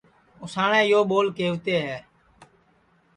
[0.43, 1.97] اُساٹؔے یو ٻول کَیوتے ہے